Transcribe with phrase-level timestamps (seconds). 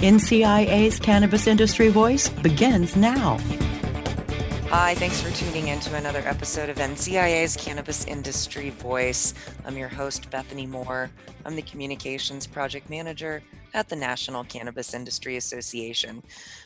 [0.00, 3.36] NCIA's Cannabis Industry Voice begins now.
[4.70, 9.34] Hi, thanks for tuning in to another episode of NCIA's Cannabis Industry Voice.
[9.66, 11.10] I'm your host, Bethany Moore.
[11.44, 13.42] I'm the Communications Project Manager
[13.74, 16.22] at the National Cannabis Industry Association.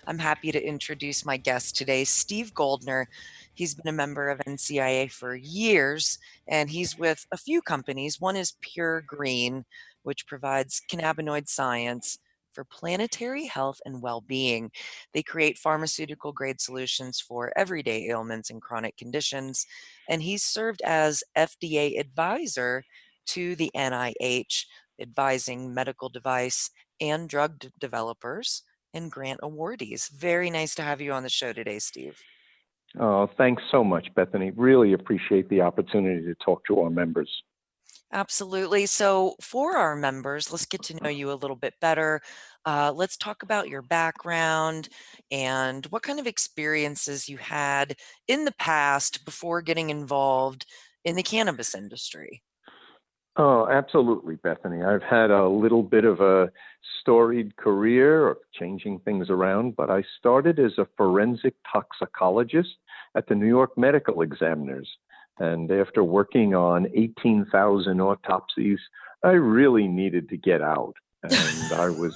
[0.07, 3.09] I'm happy to introduce my guest today, Steve Goldner.
[3.53, 8.21] He's been a member of NCIA for years, and he's with a few companies.
[8.21, 9.65] One is Pure Green,
[10.05, 12.21] which provides cannabinoid science
[12.55, 14.71] for planetary health and well being.
[15.13, 19.67] They create pharmaceutical grade solutions for everyday ailments and chronic conditions.
[20.09, 22.85] And he's served as FDA advisor
[23.27, 24.65] to the NIH,
[25.01, 30.11] advising medical device and drug d- developers and grant awardees.
[30.11, 32.19] Very nice to have you on the show today, Steve.
[32.99, 34.53] Oh, thanks so much, Bethany.
[34.53, 37.29] Really appreciate the opportunity to talk to our members.
[38.15, 38.87] Absolutely.
[38.87, 42.21] So, for our members, let's get to know you a little bit better.
[42.65, 44.89] Uh, let's talk about your background
[45.33, 47.97] and what kind of experiences you had
[48.29, 50.65] in the past before getting involved
[51.05, 52.41] in the cannabis industry.
[53.37, 54.85] Oh, absolutely, Bethany.
[54.85, 56.53] I've had a little bit of a
[57.01, 62.77] storied career of changing things around, but I started as a forensic toxicologist
[63.17, 64.89] at the New York Medical Examiners.
[65.39, 68.79] And after working on 18,000 autopsies,
[69.23, 70.95] I really needed to get out.
[71.23, 72.13] And I was,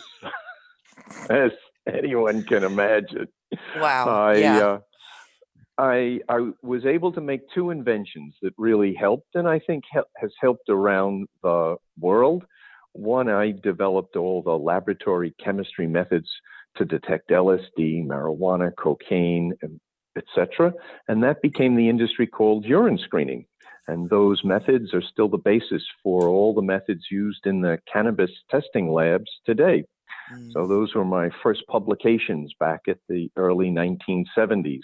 [1.30, 1.50] as
[1.87, 3.28] anyone can imagine,
[3.76, 4.09] Wow.
[4.09, 4.66] I, yeah.
[4.66, 4.78] uh,
[5.78, 10.10] I, I was able to make two inventions that really helped, and I think hel-
[10.16, 12.44] has helped around the world.
[12.92, 16.28] One, I developed all the laboratory chemistry methods
[16.76, 19.53] to detect LSD, marijuana, cocaine,
[20.18, 20.72] etc.
[21.08, 23.46] And that became the industry called urine screening.
[23.86, 28.30] And those methods are still the basis for all the methods used in the cannabis
[28.50, 29.84] testing labs today.
[30.32, 30.52] Mm.
[30.52, 34.82] So those were my first publications back at the early 1970s.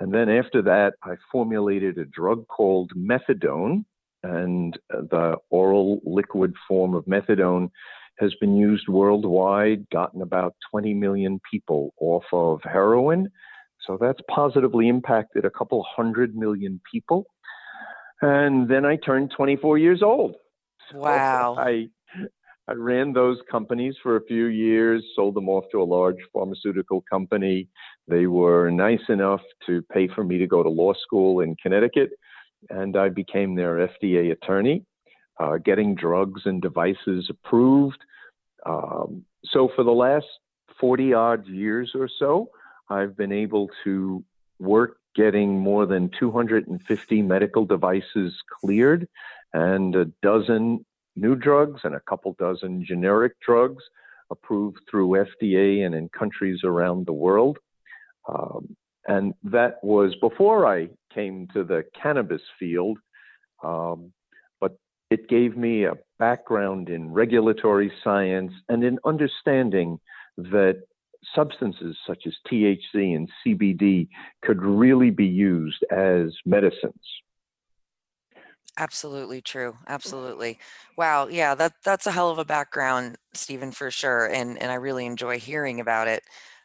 [0.00, 3.84] And then after that, I formulated a drug called methadone,
[4.22, 7.70] and uh, the oral liquid form of methadone
[8.18, 13.30] has been used worldwide, gotten about 20 million people off of heroin.
[13.86, 17.26] So that's positively impacted a couple hundred million people.
[18.22, 20.36] And then I turned 24 years old.
[20.90, 21.56] So Wow.
[21.58, 21.88] I
[22.68, 27.00] I ran those companies for a few years, sold them off to a large pharmaceutical
[27.08, 27.68] company.
[28.08, 32.10] They were nice enough to pay for me to go to law school in Connecticut,
[32.68, 34.84] and I became their FDA attorney,
[35.38, 37.98] uh, getting drugs and devices approved.
[38.64, 40.26] Um, so for the last
[40.80, 42.50] 40 odd years or so,
[42.88, 44.24] I've been able to
[44.58, 49.08] work getting more than 250 medical devices cleared
[49.52, 50.84] and a dozen
[51.16, 53.82] new drugs and a couple dozen generic drugs
[54.30, 57.58] approved through FDA and in countries around the world.
[58.28, 58.76] Um,
[59.08, 62.98] and that was before I came to the cannabis field.
[63.62, 64.12] Um,
[64.60, 64.76] but
[65.10, 70.00] it gave me a background in regulatory science and in understanding
[70.36, 70.82] that
[71.34, 74.08] substances such as THC and CBD
[74.42, 76.94] could really be used as medicines.
[78.78, 79.74] Absolutely true.
[79.88, 80.58] Absolutely.
[80.98, 81.28] Wow.
[81.28, 84.26] Yeah, that that's a hell of a background, Stephen, for sure.
[84.26, 86.22] And and I really enjoy hearing about it.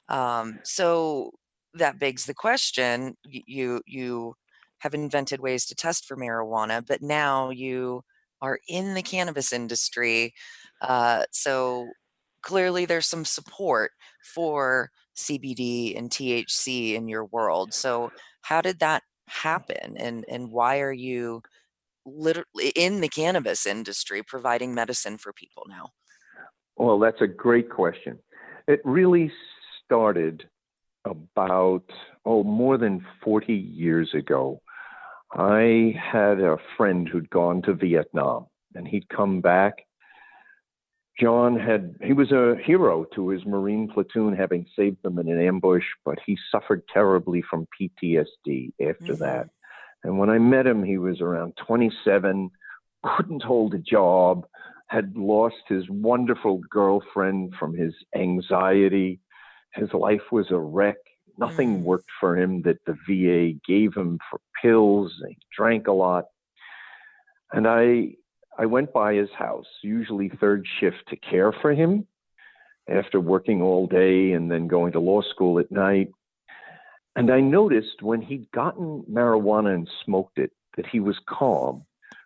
[0.10, 1.32] Um, so
[1.74, 4.36] that begs the question: you you
[4.80, 8.04] have invented ways to test for marijuana, but now you
[8.42, 10.34] are in the cannabis industry.
[10.82, 11.88] Uh, so
[12.42, 13.92] clearly, there's some support
[14.24, 17.74] for CBD and THC in your world.
[17.74, 18.12] So
[18.42, 21.42] how did that happen, and and why are you
[22.06, 25.90] literally in the cannabis industry providing medicine for people now?
[26.78, 28.18] Well, that's a great question.
[28.68, 29.32] It really
[29.86, 30.48] started
[31.06, 31.84] about,
[32.26, 34.62] oh, more than 40 years ago.
[35.34, 39.86] I had a friend who'd gone to Vietnam and he'd come back.
[41.22, 45.40] John had, he was a hero to his Marine platoon, having saved them in an
[45.40, 49.20] ambush, but he suffered terribly from PTSD after Mhm.
[49.20, 49.50] that.
[50.04, 52.50] And when I met him, he was around 27,
[53.04, 54.48] couldn't hold a job,
[54.88, 59.20] had lost his wonderful girlfriend from his anxiety.
[59.74, 60.98] His life was a wreck.
[61.38, 61.84] Nothing Mm.
[61.84, 65.24] worked for him that the VA gave him for pills.
[65.28, 66.26] He drank a lot.
[67.54, 68.16] And I
[68.58, 72.08] I went by his house, usually third shift, to care for him
[72.90, 76.10] after working all day and then going to law school at night.
[77.16, 81.86] And I noticed when he'd gotten marijuana and smoked it that he was calm.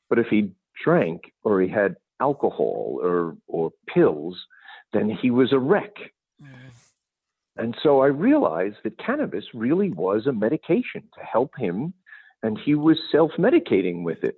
[0.10, 0.52] But if he
[0.84, 4.46] drank or he had alcohol or, or pills,
[4.94, 5.96] then he was a wreck.
[6.42, 6.50] Mm.
[7.58, 11.94] And so I realized that cannabis really was a medication to help him,
[12.44, 14.38] and he was self medicating with it.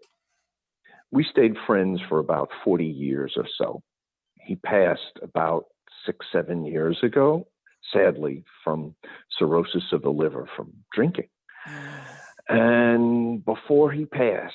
[1.11, 3.81] We stayed friends for about 40 years or so.
[4.39, 5.65] He passed about
[6.05, 7.47] six, seven years ago,
[7.93, 8.95] sadly, from
[9.37, 11.29] cirrhosis of the liver from drinking.
[12.49, 14.53] And before he passed,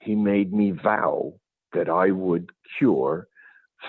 [0.00, 1.34] he made me vow
[1.72, 3.28] that I would cure,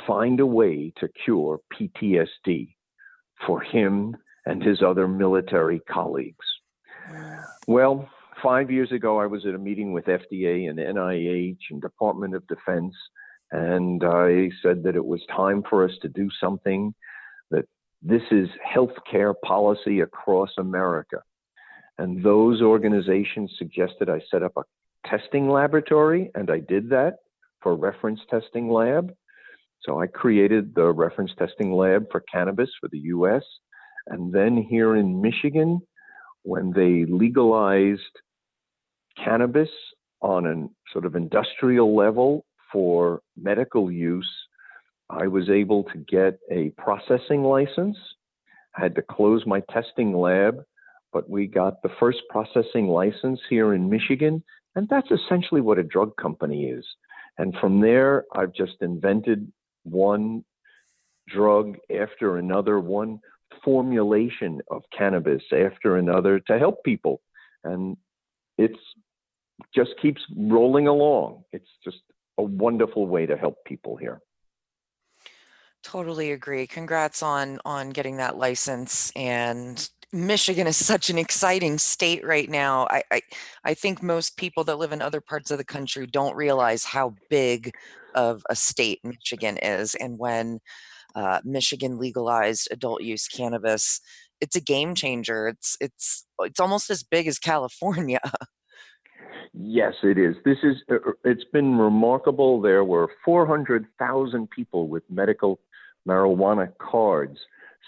[0.07, 2.75] find a way to cure PTSD
[3.45, 4.15] for him
[4.45, 6.45] and his other military colleagues.
[7.11, 7.43] Mm.
[7.67, 8.09] Well,
[8.43, 12.45] five years ago, I was at a meeting with FDA and NIH and Department of
[12.47, 12.93] Defense,
[13.51, 16.93] and I said that it was time for us to do something,
[17.49, 17.65] that
[18.01, 21.21] this is healthcare policy across America.
[21.97, 24.63] And those organizations suggested I set up a
[25.07, 27.19] testing laboratory, and I did that
[27.61, 29.13] for Reference Testing Lab.
[29.83, 33.43] So I created the Reference Testing Lab for cannabis for the US.
[34.07, 35.81] And then here in Michigan,
[36.43, 38.01] when they legalized
[39.17, 39.69] cannabis
[40.21, 44.29] on a sort of industrial level for medical use,
[45.09, 47.97] I was able to get a processing license.
[48.75, 50.63] I had to close my testing lab,
[51.11, 54.43] but we got the first processing license here in Michigan.
[54.75, 56.85] And that's essentially what a drug company is.
[57.37, 59.51] And from there, I've just invented
[59.83, 60.43] one
[61.27, 63.19] drug after another, one
[63.63, 67.21] formulation of cannabis after another to help people.
[67.63, 67.97] And
[68.57, 68.79] it's
[69.73, 71.43] just keeps rolling along.
[71.51, 71.99] It's just
[72.37, 74.21] a wonderful way to help people here.
[75.83, 76.65] Totally agree.
[76.65, 79.11] Congrats on on getting that license.
[79.15, 82.87] And Michigan is such an exciting state right now.
[82.89, 83.21] I, I
[83.65, 87.15] I think most people that live in other parts of the country don't realize how
[87.29, 87.71] big
[88.15, 89.95] of a state Michigan is.
[89.95, 90.59] And when
[91.15, 93.99] uh, Michigan legalized adult use cannabis,
[94.43, 95.47] it's a game changer.
[95.47, 98.21] It's it's it's almost as big as California.
[99.55, 100.35] Yes, it is.
[100.43, 102.59] This is uh, it's been remarkable.
[102.59, 105.59] There were 400,000 people with medical
[106.07, 107.37] marijuana cards.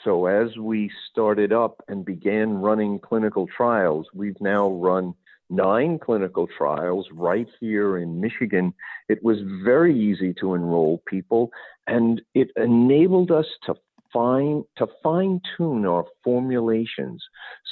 [0.04, 5.16] So as we started up and began running clinical trials, we've now run
[5.50, 8.72] nine clinical trials right here in Michigan.
[9.10, 11.50] It was very easy to enroll people
[11.88, 13.76] and it enabled us to
[14.16, 17.22] fine to fine tune our formulations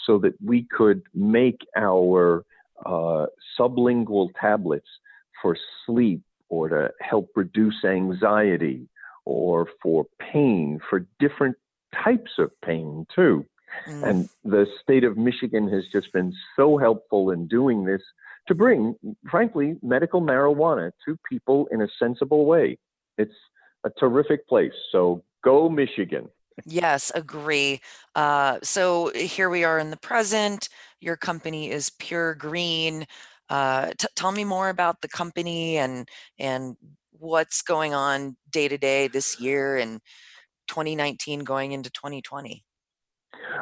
[0.06, 2.44] so that we could make our
[2.86, 3.26] uh,
[3.58, 4.90] sublingual tablets
[5.42, 5.56] for
[5.86, 8.88] sleep or to help reduce anxiety
[9.26, 11.56] or for pain, for different
[12.04, 13.46] types of pain too.
[13.88, 14.04] Mm.
[14.04, 18.02] And the state of Michigan has just been so helpful in doing this
[18.48, 18.96] to bring,
[19.32, 22.78] frankly, medical marijuana to people in a sensible way.
[23.18, 23.40] It's
[23.86, 24.74] a terrific place.
[24.92, 26.30] So go, Michigan.
[26.66, 27.82] Yes, agree.
[28.16, 30.70] Uh, so here we are in the present.
[31.00, 33.06] Your company is Pure Green.
[33.50, 36.08] Uh, t- tell me more about the company and
[36.40, 36.76] and
[37.12, 40.00] what's going on day to day this year and
[40.68, 42.64] 2019 going into 2020.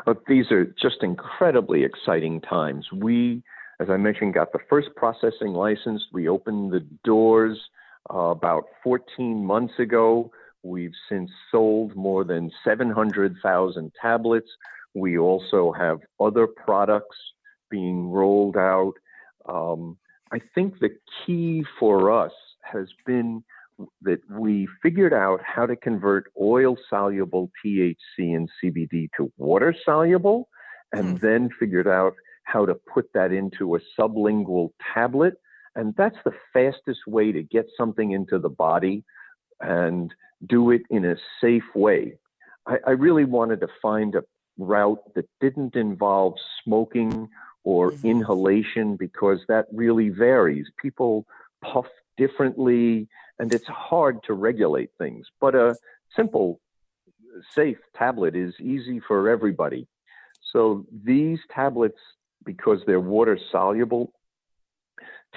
[0.06, 2.86] But these are just incredibly exciting times.
[2.92, 3.44] We,
[3.80, 6.04] as I mentioned, got the first processing license.
[6.12, 7.58] We opened the doors
[8.14, 10.32] uh, about 14 months ago.
[10.64, 14.50] We've since sold more than 700,000 tablets.
[14.94, 17.18] We also have other products
[17.70, 18.94] being rolled out.
[19.48, 19.98] Um,
[20.32, 20.92] I think the
[21.26, 23.44] key for us has been
[24.04, 30.50] that we figured out how to convert oil soluble THC and CBD to water soluble,
[30.92, 31.26] and Hmm.
[31.26, 32.14] then figured out
[32.44, 35.36] how to put that into a sublingual tablet.
[35.76, 39.04] And that's the fastest way to get something into the body
[39.62, 40.14] and
[40.48, 42.18] do it in a safe way.
[42.68, 44.24] I, I really wanted to find a
[44.58, 47.30] route that didn't involve smoking
[47.64, 48.04] or Mhm.
[48.04, 50.68] inhalation because that really varies.
[50.82, 51.26] People
[51.62, 51.88] puff
[52.18, 53.08] differently,
[53.40, 55.28] and it's hard to regulate things.
[55.40, 55.78] But a
[56.16, 56.60] simple,
[57.54, 59.88] safe tablet is easy for everybody.
[60.52, 62.00] So these tablets,
[62.44, 64.14] because they're water soluble,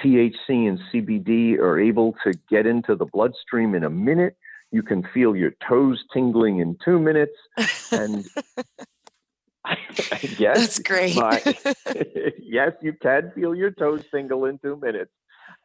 [0.02, 4.36] THC and CBD are able to get into the bloodstream in a minute.
[4.70, 7.36] You can feel your toes tingling in two minutes.
[7.92, 8.28] And
[10.38, 11.16] yes, That's great.
[11.16, 11.42] my-
[12.38, 15.12] yes, you can feel your toes tingle in two minutes.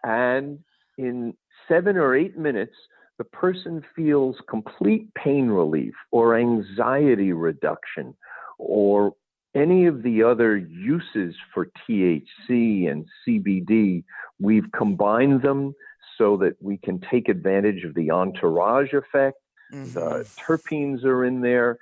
[0.04, 0.60] And
[0.98, 1.34] in
[1.68, 2.76] seven or eight minutes,
[3.18, 8.16] the person feels complete pain relief or anxiety reduction
[8.58, 9.14] or
[9.60, 14.04] any of the other uses for THC and CBD.
[14.40, 15.76] We've combined them
[16.18, 19.38] so that we can take advantage of the entourage effect
[19.72, 19.94] Mhm.
[19.94, 21.78] the terpenes are in there.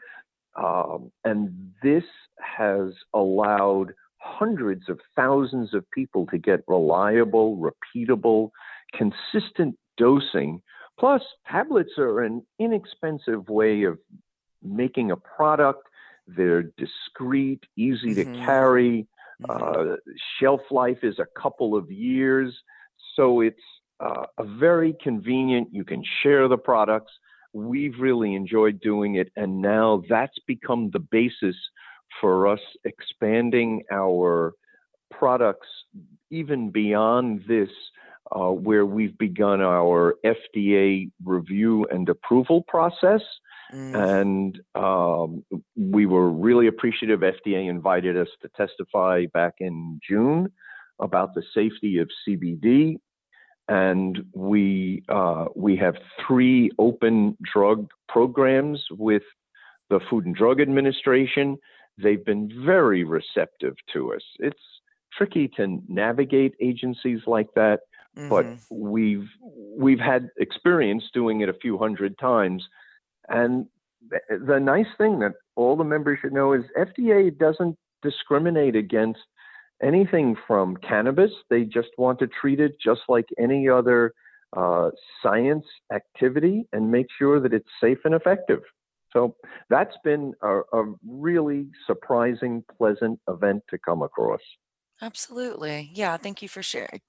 [0.56, 2.04] Um, and this
[2.40, 8.52] has allowed hundreds of thousands of people to get reliable, repeatable,
[8.94, 10.62] consistent dosing.
[11.00, 14.00] Plus, tablets are an inexpensive way of
[14.64, 15.88] making a product.
[16.28, 18.46] They're discreet, easy to Mhm.
[18.46, 19.08] carry.
[19.42, 19.94] Mhm.
[19.94, 19.98] Uh,
[20.40, 22.64] shelf life is a couple of years.
[23.16, 23.64] So it's
[24.00, 27.12] uh, a very convenient, you can share the products.
[27.54, 29.32] We've really enjoyed doing it.
[29.36, 31.56] And now that's become the basis
[32.22, 34.54] for us expanding our
[35.10, 35.68] products
[36.30, 37.70] even beyond this,
[38.36, 43.22] uh, where we've begun our FDA review and approval process.
[43.74, 44.22] Mm.
[44.22, 45.44] And um,
[45.76, 47.20] we were really appreciative.
[47.22, 50.52] FDA invited us to testify back in June
[51.00, 52.98] about the safety of CBD.
[53.68, 55.96] And we uh, we have
[56.26, 59.24] three open drug programs with
[59.90, 61.58] the Food and Drug Administration.
[61.98, 64.22] They've been very receptive to us.
[64.40, 64.62] It's
[65.18, 67.82] tricky to navigate agencies like that,
[68.30, 68.60] but Mhm.
[68.70, 69.30] we've
[69.78, 72.66] we've had experience doing it a few hundred times
[73.30, 73.68] and
[74.30, 79.20] the nice thing that all the members should know is FDA doesn't discriminate against
[79.84, 81.32] anything from cannabis.
[81.50, 84.14] They just want to treat it just like any other
[84.56, 84.92] uh,
[85.22, 88.62] science activity and make sure that it's safe and effective.
[89.12, 89.36] So
[89.70, 94.42] that's been a, a really surprising, pleasant event to come across.
[95.02, 95.92] Absolutely.
[95.94, 96.18] Yeah.
[96.18, 97.02] Thank you for sharing.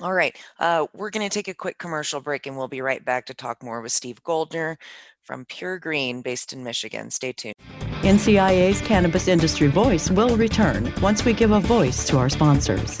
[0.00, 0.36] All right.
[0.58, 3.34] Uh, we're going to take a quick commercial break and we'll be right back to
[3.34, 4.76] talk more with Steve Goldner
[5.26, 7.10] from Pure Green based in Michigan.
[7.10, 7.54] Stay tuned.
[8.02, 13.00] NCIA's Cannabis Industry Voice will return once we give a voice to our sponsors.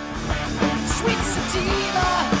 [1.01, 2.40] sweet sativa.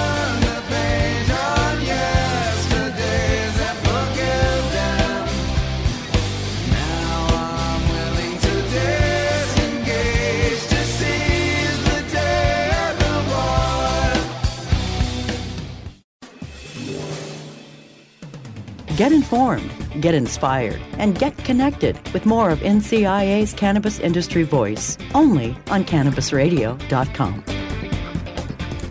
[19.01, 25.57] Get informed, get inspired, and get connected with more of NCIA's Cannabis Industry Voice only
[25.71, 27.43] on CannabisRadio.com.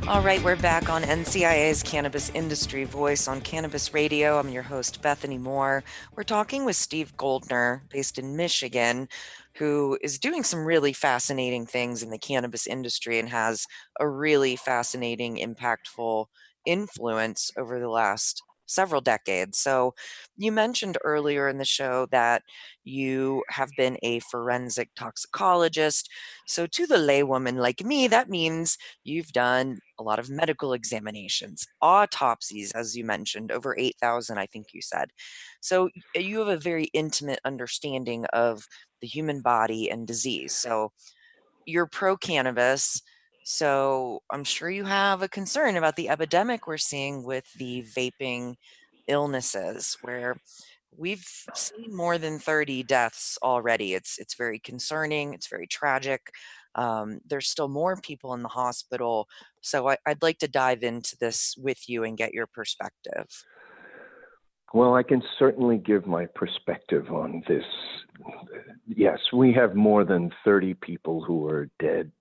[0.09, 4.41] All right, we're back on NCIA's Cannabis Industry Voice on Cannabis Radio.
[4.41, 5.85] I'm your host, Bethany Moore.
[6.17, 9.09] We're talking with Steve Goldner, based in Michigan,
[9.55, 13.65] who is doing some really fascinating things in the cannabis industry and has
[14.01, 16.27] a really fascinating, impactful
[16.67, 19.59] influence over the last several decades.
[19.59, 19.95] So,
[20.37, 22.43] you mentioned earlier in the show that
[22.85, 26.09] you have been a forensic toxicologist.
[26.47, 31.67] So, to the laywoman like me, that means you've done a lot of medical examinations,
[31.83, 35.11] autopsies, as you mentioned, over 8,000, I think you said.
[35.61, 38.67] So, you have a very intimate understanding of
[39.01, 40.55] the human body and disease.
[40.55, 40.93] So,
[41.67, 43.03] you're pro cannabis
[43.51, 48.55] so I'm sure you have a concern about the epidemic we're seeing with the vaping
[49.09, 50.37] illnesses where
[50.97, 51.27] we've
[51.57, 53.95] seen more than 30 deaths already.
[53.95, 56.21] It's it's very concerning, it's very tragic.
[56.77, 59.27] Um, there's still more people in the hospital.
[59.63, 63.27] So I, I'd like to dive into this with you and get your perspective.
[64.73, 67.65] Well, I can certainly give my perspective on this.
[68.87, 72.13] Yes, we have more than 30 people who are dead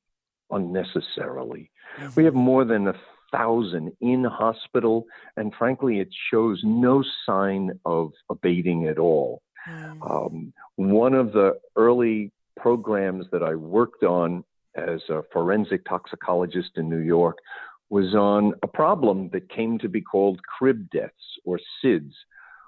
[0.51, 1.71] unnecessarily.
[1.97, 2.09] Mm-hmm.
[2.15, 2.95] We have more than a
[3.31, 5.05] thousand in hospital,
[5.37, 9.41] and frankly, it shows no sign of abating at all.
[9.69, 10.03] Mm-hmm.
[10.03, 14.43] Um, one of the early programs that I worked on
[14.75, 17.37] as a forensic toxicologist in New York
[17.89, 22.11] was on a problem that came to be called crib deaths or SIDS,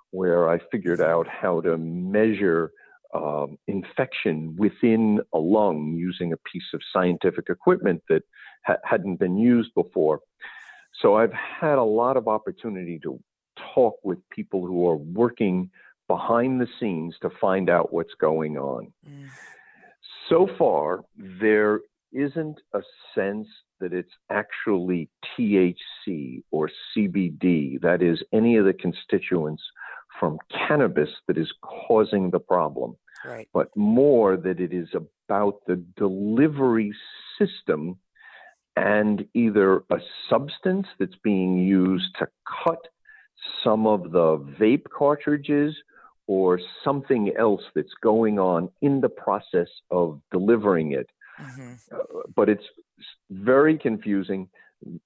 [0.09, 2.71] where I figured out how to measure
[3.13, 8.23] um, infection within a lung using a piece of scientific equipment that
[8.65, 10.19] ha- hadn't been used before.
[11.01, 13.19] So I've had a lot of opportunity to
[13.73, 15.69] talk with people who are working
[16.07, 18.91] behind the scenes to find out what's going on.
[19.07, 19.27] Mm.
[20.29, 22.81] So far, there isn't a
[23.15, 23.47] sense
[23.79, 29.63] that it's actually THC or CBD, that is, any of the constituents
[30.19, 30.37] from
[30.67, 33.47] cannabis that is causing the problem, right.
[33.53, 36.93] but more that it is about the delivery
[37.37, 37.98] system
[38.75, 42.27] and either a substance that's being used to
[42.63, 42.87] cut
[43.63, 45.75] some of the vape cartridges
[46.27, 51.09] or something else that's going on in the process of delivering it.
[51.39, 51.74] Mm-hmm.
[51.93, 52.63] Uh, but it's
[53.29, 54.48] very confusing.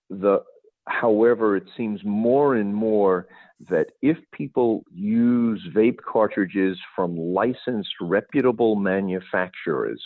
[0.10, 0.44] The
[0.88, 3.28] however, it seems more and more
[3.70, 10.02] that if people use vape cartridges from licensed, reputable manufacturers,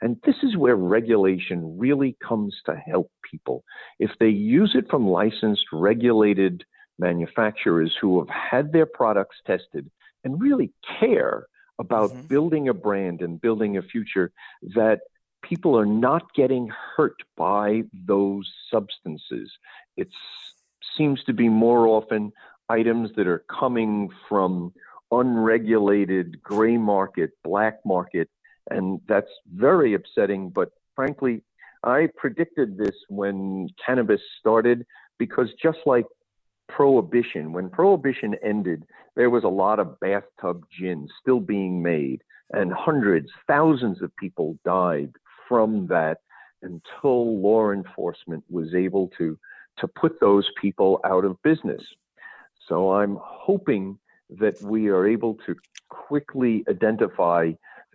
[0.00, 3.64] and this is where regulation really comes to help people.
[3.98, 6.64] If they use it from licensed, regulated
[6.98, 9.90] manufacturers who have had their products tested
[10.24, 11.46] and really care
[11.80, 12.26] about mm-hmm.
[12.26, 14.30] building a brand and building a future,
[14.74, 15.00] that
[15.52, 19.52] people are not getting hurt by those substances.
[19.98, 20.08] It
[20.96, 22.32] seems to be more often
[22.70, 24.72] items that are coming from
[25.10, 28.30] unregulated gray market, black market,
[28.70, 30.48] and that's very upsetting.
[30.48, 31.42] But frankly,
[31.84, 34.86] I predicted this when cannabis started
[35.18, 36.06] because just like
[36.70, 38.84] prohibition, when prohibition ended,
[39.16, 44.56] there was a lot of bathtub gin still being made, and hundreds, thousands of people
[44.64, 45.12] died
[45.52, 46.16] from that
[46.62, 49.38] until law enforcement was able to
[49.76, 51.82] to put those people out of business.
[52.68, 53.98] So I'm hoping
[54.38, 55.54] that we are able to
[55.90, 57.52] quickly identify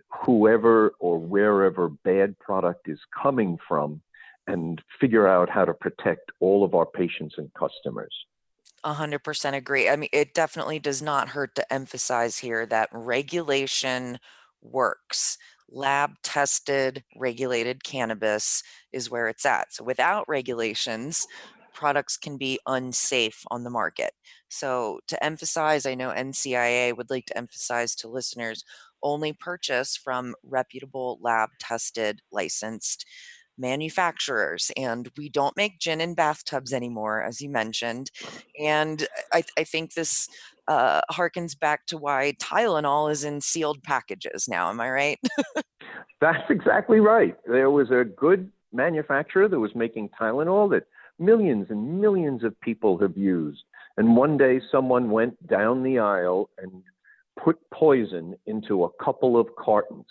[0.08, 4.02] whoever or wherever bad product is coming from
[4.46, 8.14] and figure out how to protect all of our patients and customers.
[8.84, 9.88] 100% agree.
[9.88, 14.20] I mean, it definitely does not hurt to emphasize here that regulation
[14.62, 15.38] works
[15.70, 19.72] lab tested, regulated cannabis is where it's at.
[19.72, 21.26] So without regulations,
[21.74, 24.12] products can be unsafe on the market.
[24.48, 28.64] So to emphasize, I know NCIA would like to emphasize to listeners
[29.02, 33.06] only purchase from reputable lab tested licensed
[33.58, 38.10] manufacturers and we don't make gin in bathtubs anymore as you mentioned
[38.58, 40.28] and i, I think this
[40.68, 44.68] uh, harkens back to why Tylenol is in sealed packages now.
[44.70, 45.18] Am I right?
[46.20, 47.36] That's exactly right.
[47.46, 50.84] There was a good manufacturer that was making Tylenol that
[51.18, 53.62] millions and millions of people have used.
[53.96, 56.82] And one day someone went down the aisle and
[57.42, 60.06] put poison into a couple of cartons.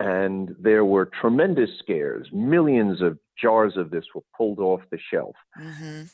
[0.00, 2.28] And there were tremendous scares.
[2.32, 5.36] Millions of jars of this were pulled off the shelf.
[5.60, 6.04] Mm-hmm.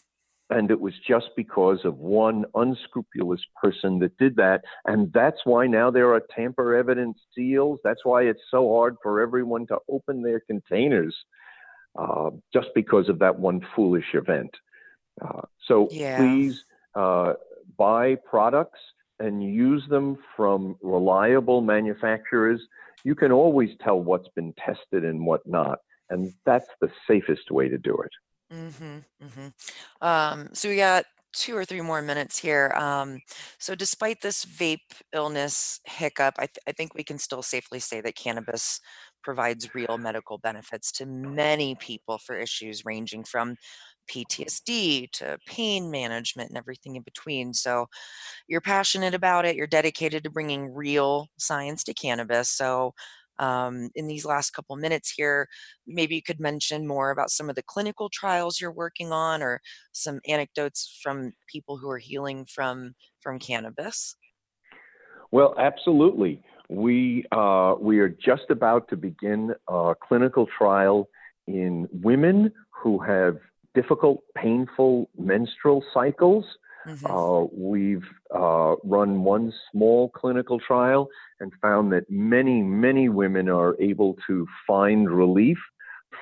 [0.50, 4.62] And it was just because of one unscrupulous person that did that.
[4.84, 7.78] And that's why now there are tamper evidence seals.
[7.84, 11.16] That's why it's so hard for everyone to open their containers.
[11.98, 14.50] uh, just because of that one foolish event.
[15.20, 16.16] Uh, so Yeah.
[16.16, 16.54] please
[16.94, 17.34] uh,
[17.76, 18.78] buy products
[19.18, 22.60] and use them from reliable manufacturers.
[23.04, 25.78] You can always tell what's been tested and what not,
[26.10, 28.12] and that's the safest way to do it.
[28.52, 29.48] Mm-hmm, mm-hmm.
[30.06, 32.72] Um, so we got two or three more minutes here.
[32.76, 33.20] Um,
[33.58, 34.78] so despite this vape
[35.12, 38.80] illness hiccup, I, th- I think we can still safely say that cannabis
[39.22, 43.56] provides real medical benefits to many people for issues ranging from
[44.08, 47.54] PTSD to pain management and everything in between.
[47.54, 47.86] So
[48.48, 52.50] you're passionate about it, you're dedicated to bringing real science to cannabis.
[52.50, 52.94] So
[53.40, 55.48] um, in these last couple minutes here,
[55.87, 59.61] maybe you could mention more about some of the clinical trials you're working on or
[59.92, 64.14] some anecdotes from people who are healing from from cannabis.
[65.33, 66.42] Well, absolutely.
[66.68, 71.09] We uh, we are just about to begin a clinical trial
[71.46, 73.38] in women who have
[73.74, 76.44] difficult, painful menstrual cycles.
[76.86, 77.04] Mhm.
[77.08, 81.08] Uh, we've uh, run one small clinical trial
[81.40, 85.58] and found that many, many women are able to find relief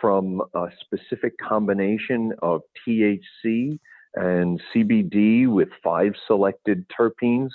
[0.01, 3.79] from a specific combination of THC
[4.15, 7.51] and CBD with five selected terpenes.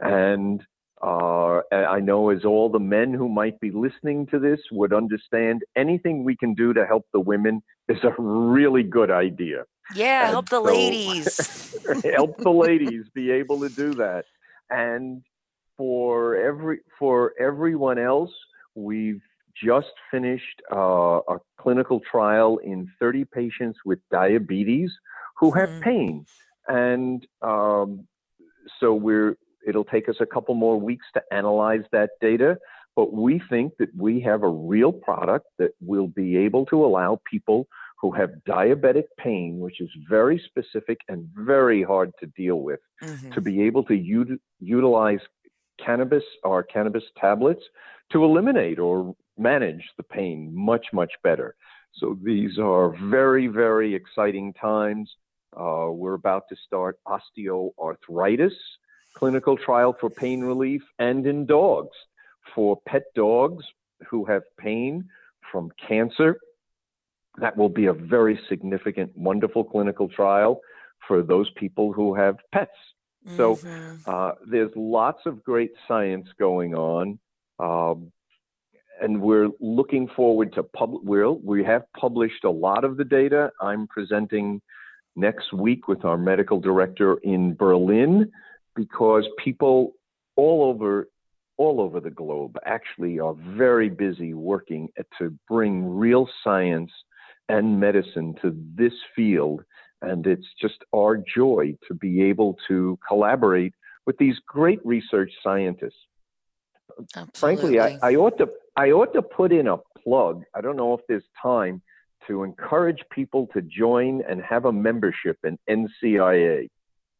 [0.00, 0.62] And
[1.02, 5.62] uh, I know as all the men who might be listening to this would understand,
[5.76, 10.30] anything we can do to help the women is a really good idea Yeah, And
[10.32, 11.28] help the so- ladies.
[12.16, 14.24] help the ladies be able to do that.
[14.70, 15.22] And
[15.76, 18.30] for every for everyone else,
[18.74, 19.20] we've
[19.62, 24.90] just finished uh, a clinical trial in 30 patients with diabetes
[25.38, 25.82] who have Mhm.
[25.82, 26.26] pain,
[26.68, 28.06] and um,
[28.80, 32.58] so we're it'll take us a couple more weeks to analyze that data.
[32.94, 37.20] But we think that we have a real product that will be able to allow
[37.30, 37.66] people
[38.00, 43.32] who have diabetic pain, which is very specific and very hard to deal with, Mhm.
[43.34, 45.20] to be able to ut- utilize
[45.78, 47.62] cannabis or cannabis tablets
[48.10, 51.54] to eliminate or manage the pain much, much better.
[51.94, 55.16] So these are very, very exciting times.
[55.56, 58.54] Uh, we're about to start osteoarthritis
[59.14, 61.96] clinical trial for pain relief and in dogs
[62.54, 63.64] for pet dogs
[64.08, 65.08] who have pain
[65.50, 66.38] from cancer.
[67.38, 70.60] That will be a very significant, wonderful clinical trial
[71.06, 72.76] for those people who have pets.
[73.36, 74.00] So Mhm.
[74.06, 77.18] uh, there's lots of great science going on,
[77.58, 78.12] um,
[79.00, 80.94] and we're looking forward to pub.
[81.02, 83.52] We'll, we have published a lot of the data.
[83.60, 84.60] I'm presenting
[85.16, 88.30] next week with our medical director in Berlin
[88.74, 89.92] because people
[90.36, 91.08] all over
[91.58, 96.90] all over the globe actually are very busy working to bring real science
[97.48, 99.62] and medicine to this field
[100.02, 103.72] and it's just our joy to be able to collaborate
[104.04, 105.94] with these great research scientists.
[107.16, 107.76] Absolutely.
[107.76, 110.42] Frankly, I, I ought to I ought to put in a plug.
[110.54, 111.80] I don't know if there's time
[112.26, 116.68] to encourage people to join and have a membership in NCIA.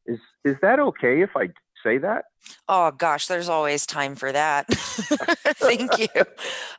[0.06, 1.48] Is is that okay if I
[1.84, 2.24] say that?
[2.68, 4.66] Oh gosh, there's always time for that.
[4.70, 6.08] Thank you.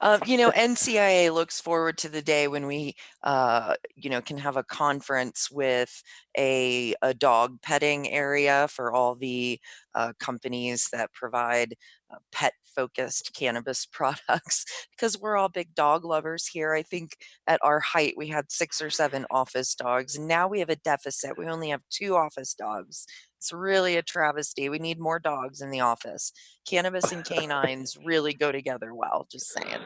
[0.02, 4.38] Um, you know, NCIA looks forward to the day when we, uh, you know, can
[4.38, 6.04] have a conference with
[6.38, 9.60] a a dog petting area for all the
[9.96, 11.76] uh, companies that provide
[12.12, 16.74] uh, pet focused cannabis products because we're all big dog lovers here.
[16.74, 17.16] I think
[17.48, 20.76] at our height we had six or seven office dogs, and now we have a
[20.76, 21.38] deficit.
[21.38, 23.06] We only have two office dogs.
[23.40, 24.70] It's really a travesty.
[24.70, 26.32] We need more dogs in the office.
[26.68, 29.82] Cannabis and canines really go together well, just saying.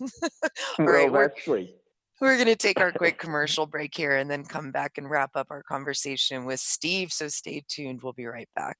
[0.78, 1.70] All right, well, we're, that's
[2.20, 5.30] we're going to take our quick commercial break here and then come back and wrap
[5.34, 7.12] up our conversation with Steve.
[7.12, 8.00] So stay tuned.
[8.02, 8.78] We'll be right back.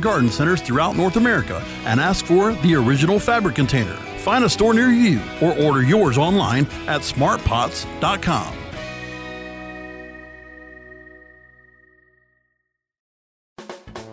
[0.00, 3.96] garden centers throughout North America and ask for the original fabric container.
[4.18, 8.56] Find a store near you or order yours online at smartpots.com.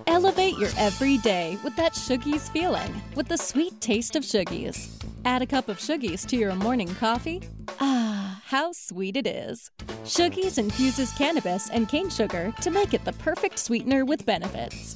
[0.08, 4.90] Elevate your everyday with that Shoogies feeling with the sweet taste of Shoogies.
[5.26, 7.44] Add a cup of Shoogies to your morning coffee.
[7.80, 9.70] Ah, how sweet it is.
[10.06, 14.96] Shoogies infuses cannabis and cane sugar to make it the perfect sweetener with benefits.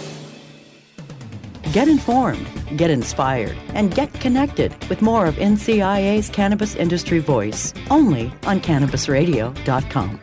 [1.71, 2.45] Get informed,
[2.77, 10.19] get inspired, and get connected with more of NCIA's Cannabis Industry Voice only on CannabisRadio.com.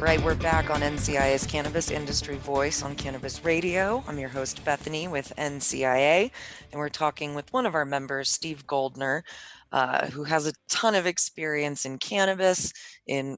[0.00, 4.02] Right, we're back on NCIA's Cannabis Industry Voice on Cannabis Radio.
[4.08, 6.32] I'm your host, Bethany, with NCIA,
[6.72, 9.22] and we're talking with one of our members, Steve Goldner,
[9.70, 12.72] uh, who has a ton of experience in cannabis,
[13.06, 13.36] in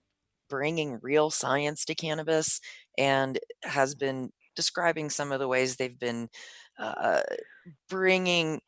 [0.48, 2.62] bringing real science to cannabis,
[2.96, 6.30] and has been describing some of the ways they've been
[6.78, 7.20] uh,
[7.88, 8.60] bringing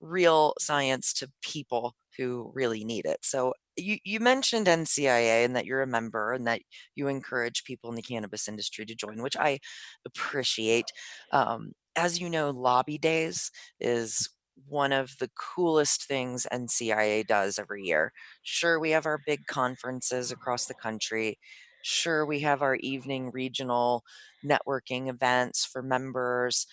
[0.00, 3.18] real science to people who really need it.
[3.22, 6.60] So you, you mentioned NCIA and that you're a member and that
[6.94, 9.60] you encourage people in the cannabis industry to join, which I
[10.04, 10.86] appreciate.
[11.32, 14.28] Um, as you know, Lobby Days is
[14.68, 18.12] one of the coolest things NCIA does every year.
[18.42, 21.38] Sure, we have our big conferences across the country.
[21.82, 24.02] Sure, we have our evening regional
[24.44, 26.66] networking events for members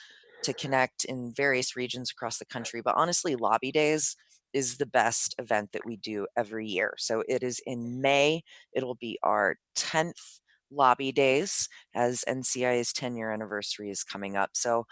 [0.44, 2.82] to connect in various regions across the country.
[2.84, 4.16] But honestly, Lobby Days
[4.54, 6.94] is the best event that we do every year.
[6.98, 8.44] So it is in May.
[8.74, 10.40] It'll be our 10th
[10.72, 14.52] Lobby Days as NCIA's 10 year anniversary is coming up.
[14.54, 14.86] So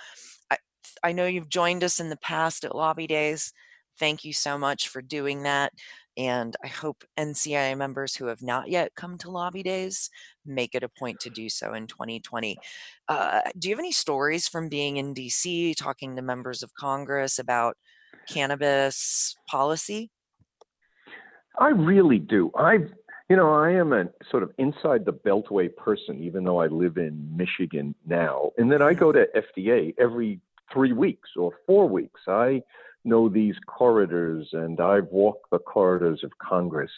[0.52, 0.58] I,
[1.04, 3.52] I know you've joined us in the past at Lobby Days.
[4.00, 5.74] Thank you so much for doing that.
[6.18, 10.10] And I hope NCIA members who have not yet come to lobby days
[10.46, 12.58] make it a point to do so in 2020.
[13.08, 17.38] Uh, do you have any stories from being in DC, talking to members of Congress
[17.38, 17.78] about
[18.28, 20.10] cannabis policy?
[21.60, 22.52] I really do.
[22.56, 22.80] I,
[23.30, 26.98] you know, I am a sort of inside the Beltway person, even though I live
[26.98, 28.52] in Michigan now.
[28.58, 30.40] And then I go to FDA every
[30.72, 32.22] three weeks or four weeks.
[32.28, 32.62] I
[33.06, 36.92] know these corridors and I've walked the corridors of Congress.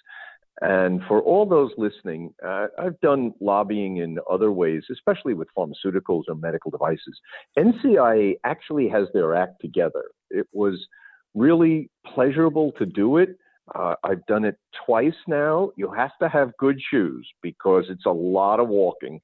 [0.61, 6.23] And for all those listening, uh, I've done lobbying in other ways, especially with pharmaceuticals
[6.27, 7.17] or medical devices.
[7.57, 10.03] NCIA actually has their act together.
[10.29, 10.85] It was
[11.33, 13.37] really pleasurable to do it.
[13.73, 15.71] Uh, I've done it twice now.
[15.77, 19.21] You have to have good shoes because it's a lot of walking.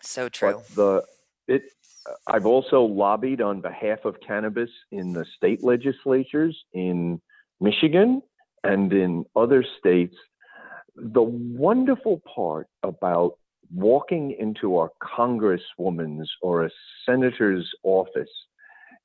[0.00, 0.52] So true.
[0.52, 1.04] But the
[1.48, 1.62] it
[2.26, 7.20] I've also lobbied on behalf of cannabis in the state legislatures in
[7.60, 8.22] Michigan
[8.64, 10.16] and in other states.
[10.96, 13.34] The wonderful part about
[13.72, 16.70] walking into a congresswoman's or a
[17.04, 18.30] senator's office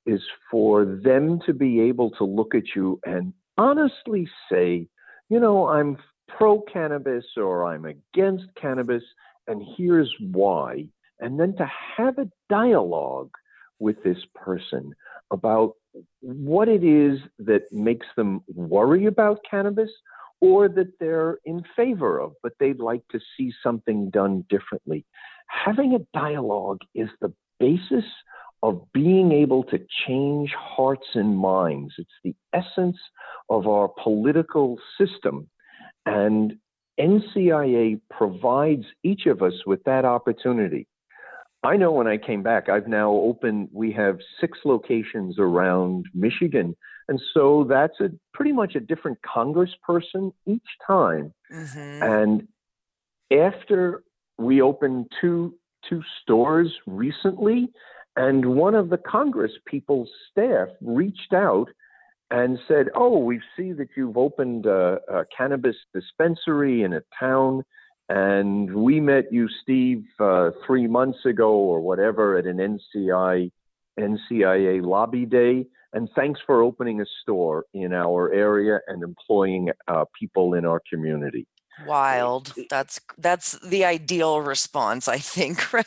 [0.05, 4.87] is for them to be able to look at you and honestly say,
[5.29, 9.03] you know, I'm pro cannabis or I'm against cannabis,
[9.47, 10.87] and here's why
[11.19, 13.31] and then to have a dialogue
[13.79, 14.93] with this person
[15.31, 15.73] about
[16.21, 19.89] what it is that makes them worry about cannabis
[20.41, 25.05] or that they're in favor of, but they'd like to see something done differently.
[25.47, 28.05] Having a dialogue is the basis
[28.61, 31.93] of being able to change hearts and minds.
[31.97, 32.97] It's the essence
[33.49, 35.49] of our political system.
[36.05, 36.57] And
[36.99, 40.87] NCIA provides each of us with that opportunity.
[41.63, 46.75] I know when I came back, I've now opened, we have six locations around Michigan.
[47.07, 51.33] And so that's a pretty much a different congressperson each time.
[51.53, 52.03] Mm-hmm.
[52.03, 52.47] And
[53.31, 54.03] after
[54.37, 55.55] we opened two
[55.89, 57.69] two stores recently,
[58.15, 61.67] and one of the Congress people's staff reached out
[62.31, 67.63] and said, "Oh, we see that you've opened a, a cannabis dispensary in a town,
[68.09, 73.51] and we met you, Steve, uh, three months ago or whatever at an NCI
[73.99, 80.05] NCIA lobby day, and thanks for opening a store in our area and employing uh,
[80.19, 81.47] people in our community."
[81.85, 82.53] Wild.
[82.69, 85.85] That's that's the ideal response, I think, right?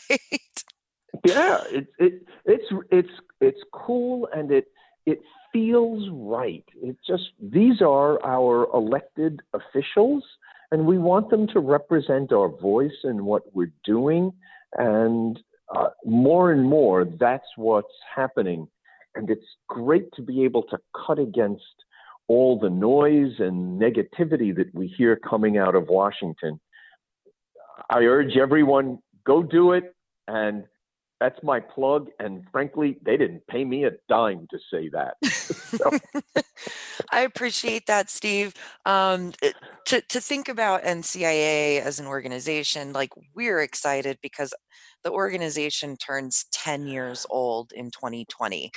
[1.24, 4.66] yeah, it, it it's it's it's cool and it
[5.04, 5.20] it
[5.52, 6.64] feels right.
[6.82, 10.24] It just these are our elected officials,
[10.72, 14.32] and we want them to represent our voice and what we're doing.
[14.76, 15.38] And
[15.74, 18.68] uh, more and more, that's what's happening.
[19.14, 21.62] And it's great to be able to cut against
[22.28, 26.60] all the noise and negativity that we hear coming out of Washington.
[27.88, 29.94] I urge everyone go do it
[30.28, 30.64] and
[31.20, 32.08] that's my plug.
[32.18, 35.16] And frankly, they didn't pay me a dime to say that.
[37.10, 38.54] I appreciate that, Steve.
[38.84, 39.32] Um,
[39.86, 44.52] to, to think about NCIA as an organization, like we're excited because
[45.04, 48.70] the organization turns 10 years old in 2020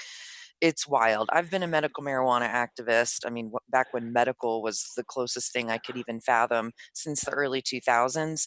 [0.61, 1.29] it's wild.
[1.31, 3.25] I've been a medical marijuana activist.
[3.25, 7.31] I mean, back when medical was the closest thing I could even fathom since the
[7.31, 8.45] early 2000s,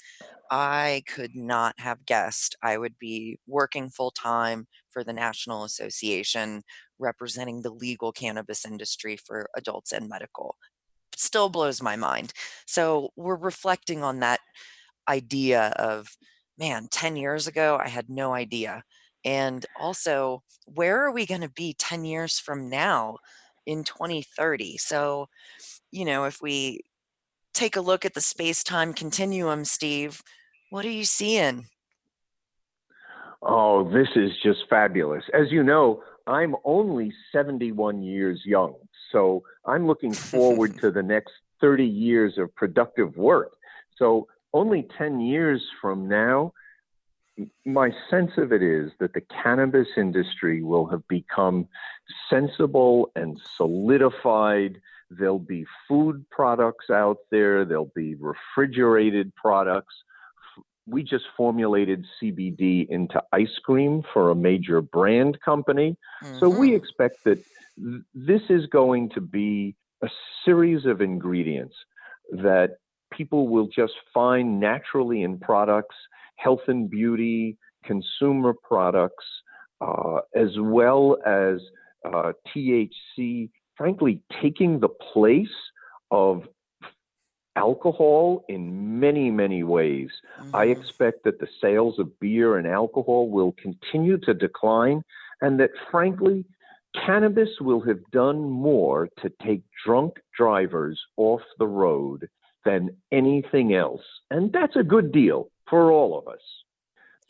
[0.50, 6.62] I could not have guessed I would be working full time for the National Association
[6.98, 10.56] representing the legal cannabis industry for adults and medical.
[11.16, 12.32] Still blows my mind.
[12.66, 14.40] So we're reflecting on that
[15.08, 16.08] idea of,
[16.58, 18.84] man, 10 years ago, I had no idea
[19.24, 23.18] and also, where are we going to be 10 years from now
[23.66, 24.78] in 2030?
[24.78, 25.28] So,
[25.90, 26.80] you know, if we
[27.54, 30.22] take a look at the space time continuum, Steve,
[30.70, 31.66] what are you seeing?
[33.42, 35.24] Oh, this is just fabulous.
[35.34, 38.74] As you know, I'm only 71 years young.
[39.10, 43.52] So I'm looking forward to the next 30 years of productive work.
[43.96, 46.52] So only 10 years from now,
[47.64, 51.68] my sense of it is that the cannabis industry will have become
[52.28, 54.80] sensible and solidified.
[55.10, 59.94] There'll be food products out there, there'll be refrigerated products.
[60.86, 65.96] We just formulated CBD into ice cream for a major brand company.
[66.22, 66.38] Mm-hmm.
[66.38, 66.76] So we mm-hmm.
[66.76, 67.38] expect that
[67.78, 70.08] th- this is going to be a
[70.44, 71.76] series of ingredients
[72.32, 72.78] that
[73.12, 75.94] people will just find naturally in products
[76.42, 79.24] health and beauty, consumer products,
[79.80, 81.60] uh, as well as
[82.04, 85.48] uh, THC, frankly, taking the place
[86.10, 86.44] of
[87.56, 90.10] alcohol in many, many ways.
[90.40, 90.56] Mm-hmm.
[90.56, 95.02] I expect that the sales of beer and alcohol will continue to decline,
[95.40, 96.44] and that, frankly,
[96.94, 102.28] cannabis will have done more to take drunk drivers off the road
[102.64, 104.02] than anything else.
[104.30, 106.42] And that's a good deal for all of us.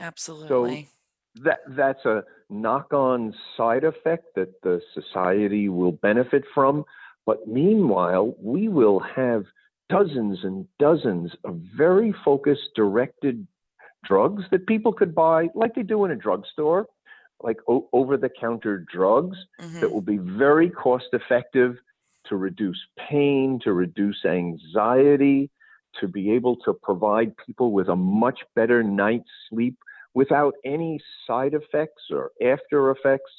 [0.00, 0.88] Absolutely.
[1.36, 6.84] So that that's a knock-on side effect that the society will benefit from.
[7.24, 9.44] But meanwhile, we will have
[9.88, 13.46] dozens and dozens of very focused, directed
[14.04, 16.88] drugs that people could buy, like they do in a drugstore,
[17.44, 19.78] like o- over-the-counter drugs mm-hmm.
[19.80, 21.76] that will be very cost-effective
[22.26, 25.48] to reduce pain, to reduce anxiety,
[26.00, 29.76] to be able to provide people with a much better night's sleep
[30.14, 33.30] without any side effects or after effects.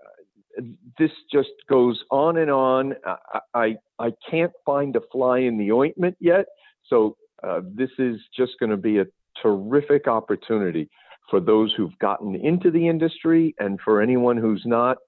[0.00, 0.62] Uh,
[0.98, 2.94] this just goes on and on.
[3.04, 6.46] I, I, I can't find a fly in the ointment yet.
[6.86, 9.06] So uh, this is just going to be a
[9.42, 10.88] terrific opportunity
[11.30, 14.98] for those who've gotten into the industry and for anyone who's not.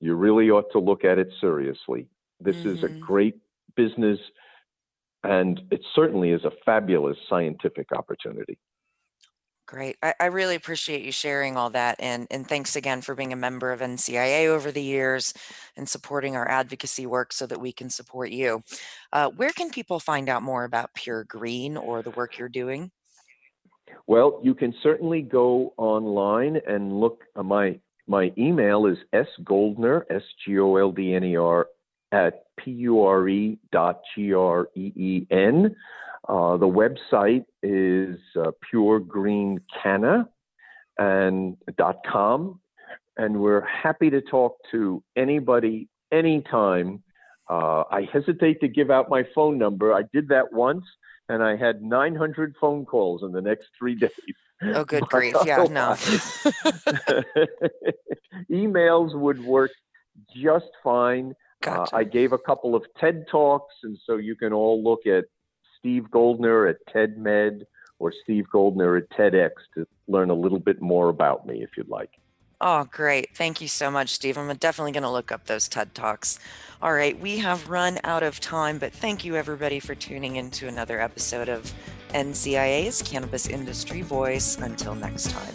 [0.00, 2.08] You really ought to look at it seriously.
[2.40, 2.68] This mm-hmm.
[2.68, 3.00] is a mm-hmm.
[3.00, 3.36] great
[3.76, 4.18] business
[5.24, 8.58] and it certainly is a fabulous scientific opportunity.
[9.66, 9.96] Great.
[10.00, 11.96] I, I, really appreciate you sharing all that.
[11.98, 15.34] And, and thanks again for being a member of NCIA over the years
[15.76, 18.62] and supporting our advocacy work so that we can support you.
[19.12, 22.92] Uh, where can people find out more about Pure Green or the work you're doing?
[24.06, 27.24] Well, you can certainly go online and look.
[27.34, 31.66] Uh, my my email is sgoldner s g o l d n e r
[32.16, 35.76] at p u r e dot g r e e n.
[36.28, 40.26] Uh, the website is uh, puregreencanna
[40.98, 41.56] and
[42.10, 42.60] .com,
[43.16, 47.02] and we're happy to talk to anybody anytime.
[47.48, 49.94] Uh, I hesitate to give out my phone number.
[49.94, 50.84] I did that once,
[51.28, 54.10] and I had 900 phone calls in the next three days.
[54.62, 55.36] Oh, good grief!
[55.44, 55.92] Yeah, no.
[58.50, 59.70] Emails would work
[60.34, 61.34] just fine.
[61.66, 61.94] Uh, gotcha.
[61.94, 65.24] Uh, I gave a couple of TED talks, and so you can all look at
[65.78, 67.62] Steve Goldner at TEDMed
[67.98, 71.88] or Steve Goldner at TEDx to learn a little bit more about me if you'd
[71.88, 72.10] like.
[72.60, 73.36] Oh, great.
[73.36, 74.38] Thank you so much, Steve.
[74.38, 76.38] I'm definitely going to look up those TED Talks.
[76.80, 80.50] All right, we have run out of time, but thank you everybody for tuning in
[80.52, 81.70] to another episode of
[82.14, 84.56] NCIA's Cannabis Industry Voice.
[84.56, 85.54] Until next time.